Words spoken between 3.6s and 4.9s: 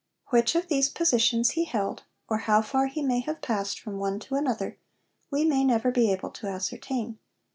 from one to another,